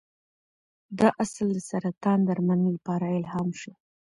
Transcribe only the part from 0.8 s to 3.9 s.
دا اصل د سرطان درملنې لپاره الهام شو.